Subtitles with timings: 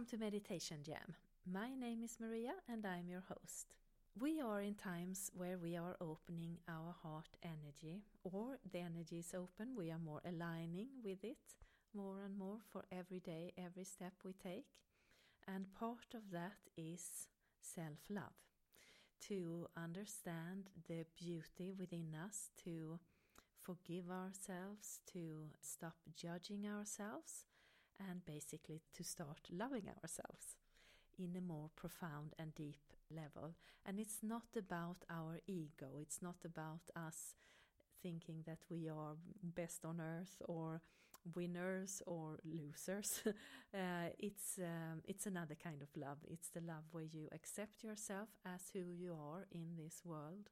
[0.00, 1.14] Welcome to Meditation Jam.
[1.44, 3.74] My name is Maria and I'm your host.
[4.18, 9.34] We are in times where we are opening our heart energy, or the energy is
[9.34, 11.58] open, we are more aligning with it
[11.94, 14.68] more and more for every day, every step we take.
[15.46, 17.28] And part of that is
[17.60, 18.40] self love.
[19.28, 23.00] To understand the beauty within us, to
[23.60, 27.44] forgive ourselves, to stop judging ourselves,
[28.08, 30.56] and basically to start loving ourselves
[31.18, 33.54] in a more profound and deep level.
[33.84, 37.34] And it's not about our ego, it's not about us
[38.02, 40.80] thinking that we are best on earth or
[41.34, 43.20] winners or losers.
[43.74, 46.18] uh, it's um, it's another kind of love.
[46.26, 50.48] It's the love where you accept yourself as who you are in this world,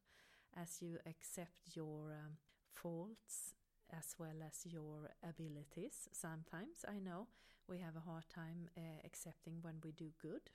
[0.60, 2.36] as you accept your um,
[2.74, 3.54] faults
[3.96, 6.08] as well as your abilities.
[6.12, 7.28] Sometimes I know
[7.68, 10.50] we have a hard time uh, accepting when we do good,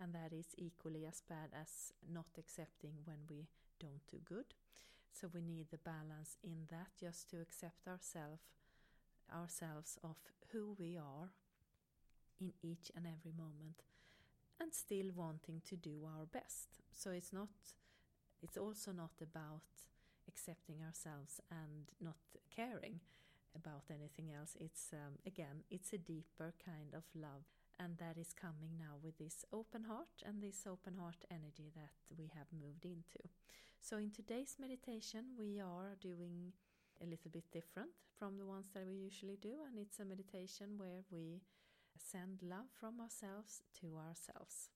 [0.00, 3.48] and that is equally as bad as not accepting when we
[3.80, 4.54] don't do good.
[5.12, 8.42] So we need the balance in that just to accept ourselves
[9.34, 10.16] ourselves of
[10.52, 11.28] who we are
[12.40, 13.82] in each and every moment
[14.60, 16.68] and still wanting to do our best.
[16.92, 17.48] So it's not
[18.42, 19.62] it's also not about
[20.38, 22.16] accepting ourselves and not
[22.54, 23.00] caring
[23.56, 24.56] about anything else.
[24.60, 29.18] It's um, again, it's a deeper kind of love, and that is coming now with
[29.18, 33.26] this open heart and this open heart energy that we have moved into.
[33.80, 36.52] So, in today's meditation, we are doing
[37.02, 40.76] a little bit different from the ones that we usually do, and it's a meditation
[40.76, 41.42] where we
[41.98, 44.70] send love from ourselves to ourselves.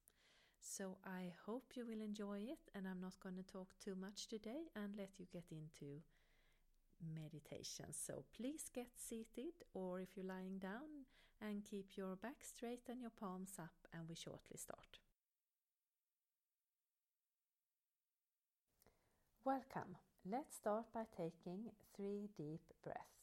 [0.65, 4.29] So I hope you will enjoy it, and I'm not going to talk too much
[4.29, 6.01] today and let you get into
[7.15, 7.87] meditation.
[7.93, 11.07] So please get seated, or if you're lying down,
[11.41, 15.01] and keep your back straight and your palms up, and we shortly start.
[19.45, 19.97] Welcome.
[20.25, 23.22] Let's start by taking three deep breaths.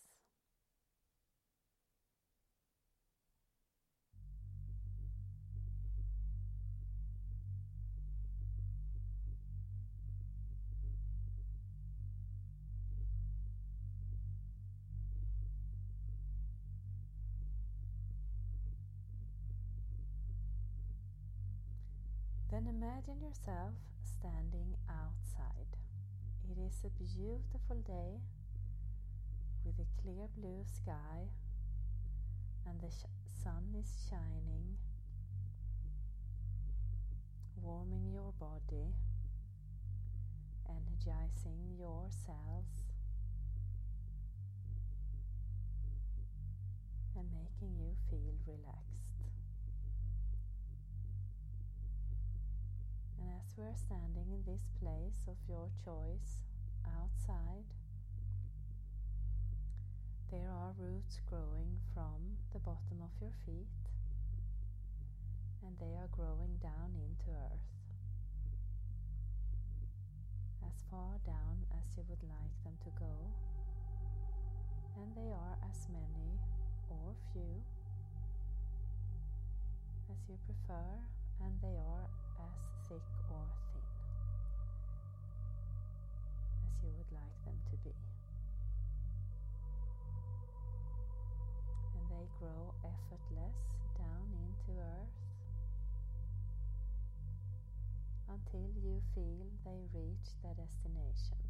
[22.99, 23.73] Imagine yourself
[24.03, 25.77] standing outside.
[26.51, 28.19] It is a beautiful day
[29.63, 31.29] with a clear blue sky
[32.67, 34.75] and the sun is shining,
[37.61, 38.91] warming your body,
[40.67, 42.83] energizing your cells,
[47.15, 48.88] and making you feel relaxed.
[53.29, 56.41] As we are standing in this place of your choice
[56.83, 57.69] outside,
[60.31, 63.69] there are roots growing from the bottom of your feet
[65.61, 67.69] and they are growing down into earth.
[70.65, 73.29] As far down as you would like them to go,
[74.97, 76.41] and they are as many
[76.89, 77.61] or few
[80.11, 81.05] as you prefer,
[81.39, 82.09] and they are
[82.39, 83.85] as thick or thin
[86.65, 87.93] as you would like them to be.
[91.93, 95.21] And they grow effortless down into earth
[98.27, 101.48] until you feel they reach their destination.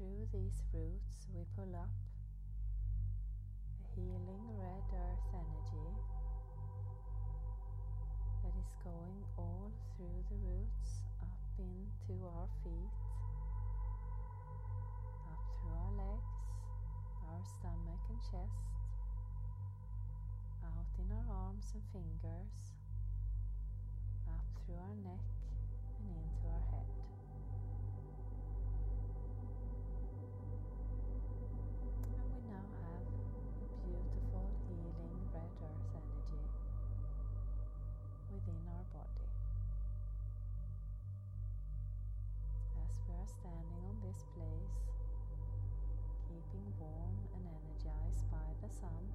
[0.00, 1.92] Through these roots we pull up
[3.76, 5.92] a healing red earth energy
[8.40, 12.96] that is going all through the roots up into our feet,
[15.28, 16.32] up through our legs,
[17.28, 18.72] our stomach and chest,
[20.64, 22.72] out in our arms and fingers,
[24.32, 25.28] up through our neck
[26.00, 26.99] and into our head.
[43.30, 44.74] standing on this place,
[46.26, 49.06] keeping warm and energized by the sun.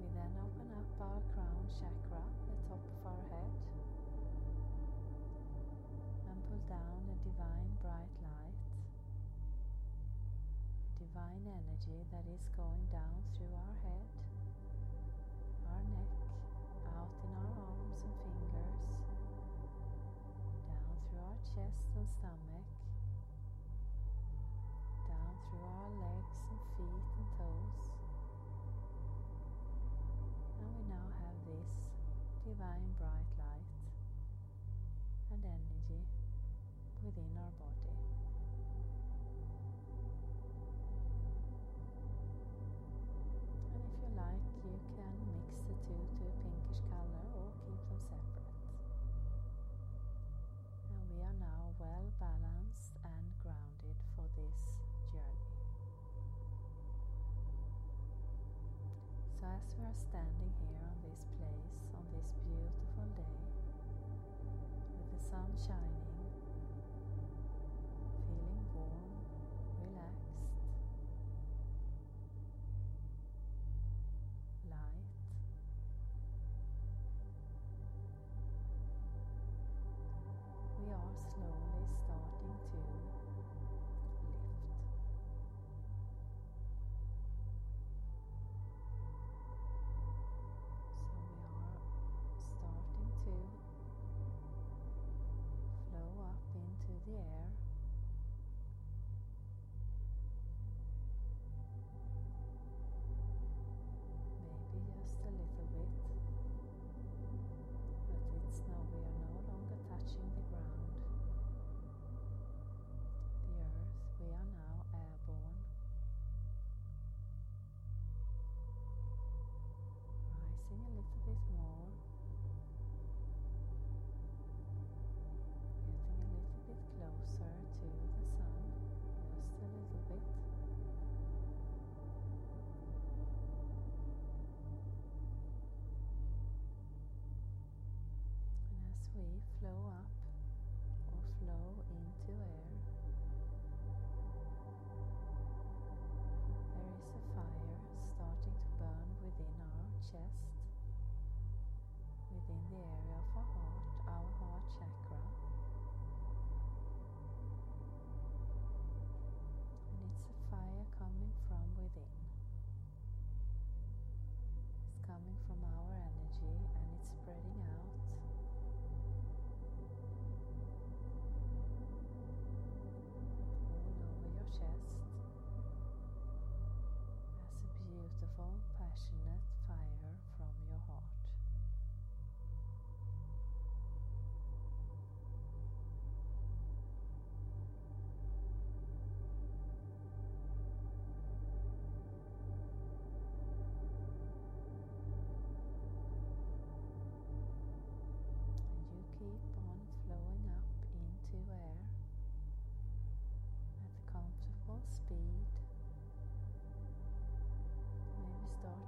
[0.00, 3.52] We then open up our crown chakra, the top of our head,
[6.32, 8.60] and pull down a divine bright light,
[10.88, 14.08] a divine energy that is going down through our head,
[15.68, 16.12] our neck,
[16.96, 18.33] out in our arms and feet.
[32.56, 33.66] divine bright light
[35.32, 36.06] and energy
[37.02, 38.03] within our body.
[59.64, 63.40] as we are standing here on this place, on this beautiful day,
[64.98, 65.93] with the sun shining.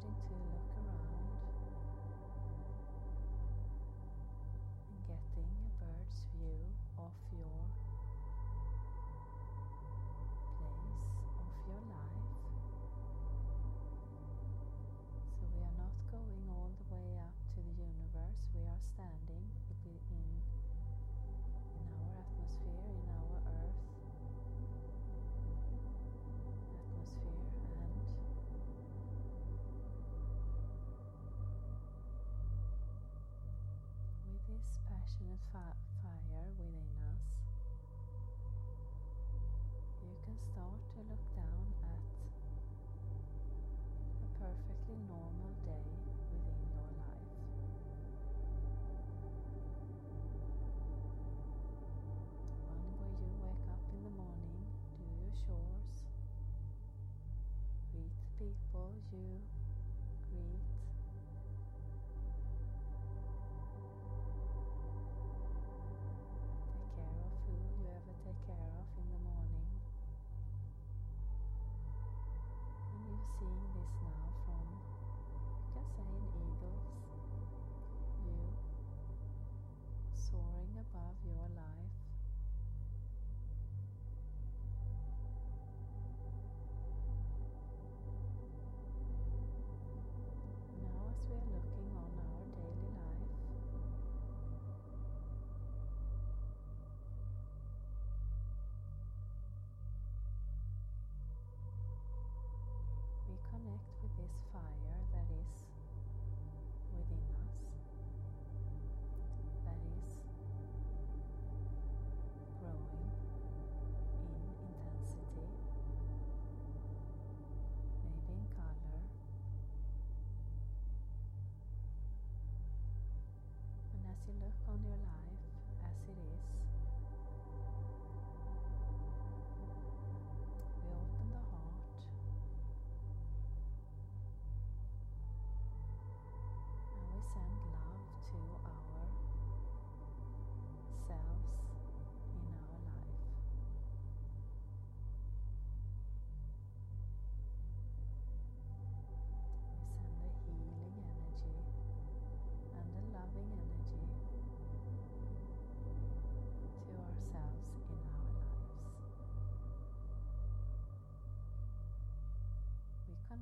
[0.06, 0.75] starting to look
[35.56, 37.24] fire within us,
[40.04, 42.04] you can start to look down at
[44.20, 45.88] a perfectly normal day
[46.28, 47.32] within your life.
[52.68, 54.60] One where you wake up in the morning,
[55.00, 56.04] do your chores,
[57.94, 59.40] meet people you
[80.96, 81.85] above your life.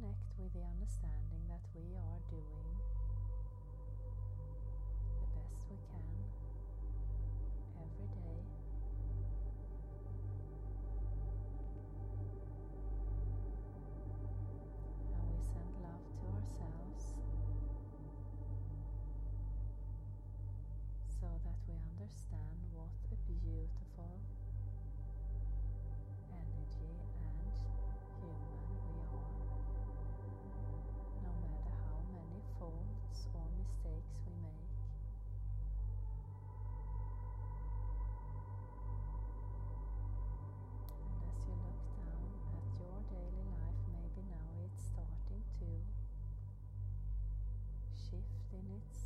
[0.00, 2.93] Connect with the understanding that we are doing
[48.74, 49.03] shift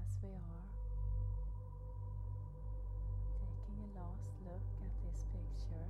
[0.00, 0.64] as we are.
[3.36, 5.88] Taking a last look at this picture.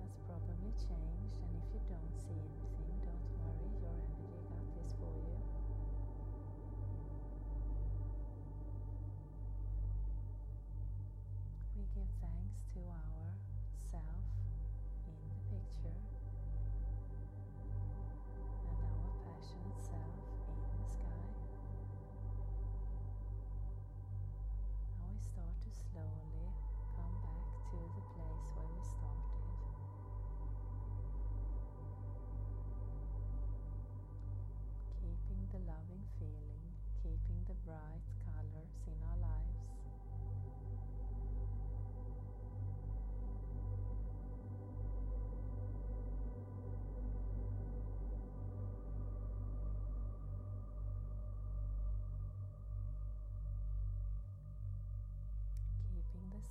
[0.00, 2.77] Has probably changed and if you don't see anything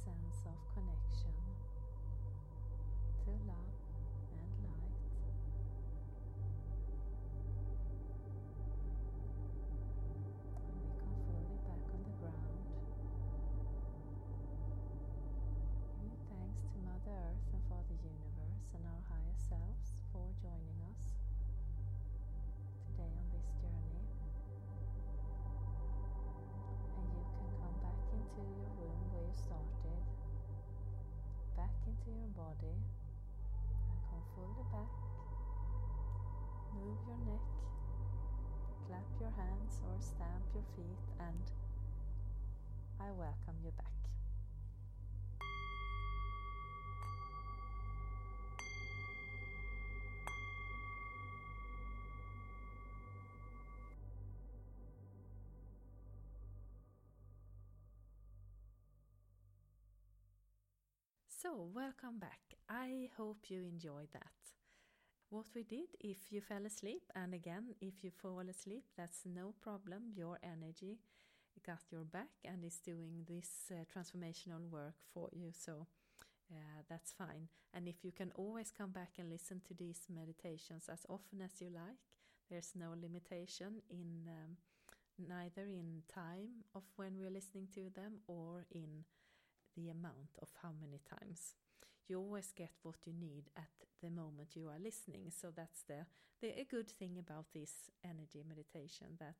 [0.03, 1.33] sense of connection
[3.25, 3.73] to love
[4.31, 4.97] and light.
[10.61, 12.61] And we come fully back on the ground.
[15.97, 17.56] Giving thanks to Mother Earth
[32.37, 32.77] body,
[33.89, 34.93] and come fully back.
[36.71, 37.41] Move your neck,
[38.85, 41.49] clap your hands, or stamp your feet, and
[43.01, 43.96] I welcome you back.
[61.39, 62.39] So, welcome back.
[62.67, 64.33] I hope you enjoyed that.
[65.29, 69.53] What we did, if you fell asleep, and again, if you fall asleep, that's no
[69.61, 70.13] problem.
[70.15, 70.97] Your energy
[71.63, 75.51] got your back and is doing this uh, transformational work for you.
[75.51, 75.85] So,
[76.51, 77.49] uh, that's fine.
[77.71, 81.61] And if you can always come back and listen to these meditations as often as
[81.61, 82.01] you like,
[82.49, 84.57] there's no limitation in um,
[85.19, 89.03] neither in time of when we're listening to them or in
[89.77, 91.55] the amount of how many times.
[92.09, 95.29] You always get what you need at the moment you are listening.
[95.29, 96.05] So that's the,
[96.41, 99.35] the a good thing about this energy meditation that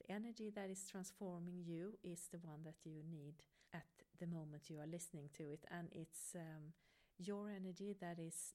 [0.00, 3.34] the energy that is transforming you is the one that you need
[3.74, 3.86] at
[4.20, 6.72] the moment you are listening to it and it's um,
[7.18, 8.54] your energy that is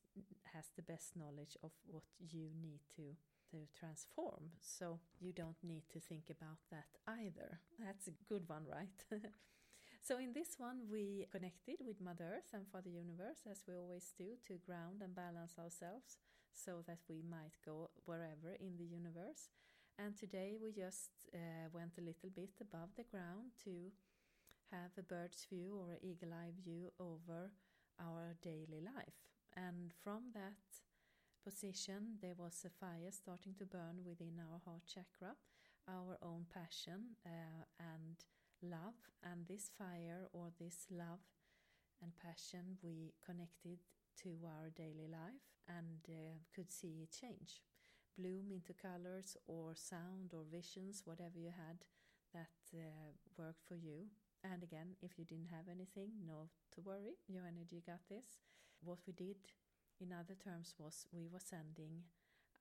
[0.54, 3.16] has the best knowledge of what you need to
[3.50, 6.88] to transform so you don't need to think about that
[7.22, 9.06] either that's a good one right
[10.08, 14.14] So in this one we connected with Mother Earth and Father Universe as we always
[14.18, 16.16] do to ground and balance ourselves
[16.54, 19.52] so that we might go wherever in the universe.
[20.00, 23.92] And today we just uh, went a little bit above the ground to
[24.72, 27.52] have a bird's view or eagle eye view over
[28.00, 29.20] our daily life.
[29.58, 30.64] And from that
[31.44, 35.36] position there was a fire starting to burn within our heart chakra,
[35.92, 38.24] our own passion uh, and
[38.62, 41.22] love and this fire or this love
[42.02, 43.80] and passion we connected
[44.24, 47.62] to our daily life and uh, could see it change.
[48.18, 51.86] Bloom into colors or sound or visions whatever you had
[52.34, 54.10] that uh, worked for you.
[54.44, 58.42] And again if you didn't have anything no to worry your energy got this.
[58.82, 59.38] What we did
[60.00, 62.06] in other terms was we were sending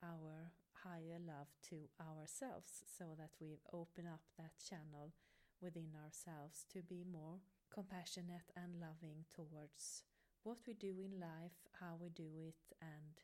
[0.02, 0.52] our
[0.84, 5.12] higher love to ourselves so that we open up that channel
[5.60, 7.40] within ourselves to be more
[7.72, 10.02] compassionate and loving towards
[10.42, 13.20] what we do in life, how we do it, and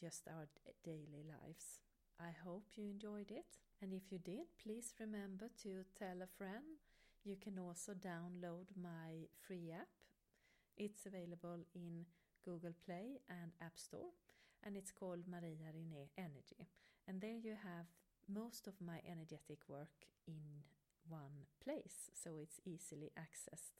[0.00, 0.48] just our
[0.84, 1.80] daily lives.
[2.18, 3.60] I hope you enjoyed it.
[3.82, 6.80] And if you did, please remember to tell a friend.
[7.24, 9.88] You can also download my free app.
[10.78, 12.06] It's available in
[12.44, 14.12] Google Play and App Store,
[14.64, 16.68] and it's called Maria René Energy.
[17.08, 17.86] And there you have
[18.32, 20.64] most of my energetic work in
[21.08, 23.76] one place so it's easily accessed.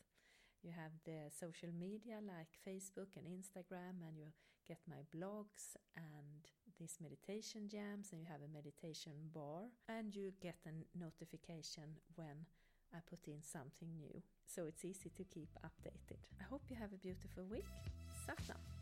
[0.63, 4.35] You have the social media like Facebook and Instagram, and you
[4.67, 6.43] get my blogs and
[6.79, 12.47] these meditation jams, and you have a meditation bar, and you get a notification when
[12.93, 14.23] I put in something new.
[14.47, 16.19] So it's easy to keep updated.
[16.41, 17.67] I hope you have a beautiful week.
[18.27, 18.76] Satnam!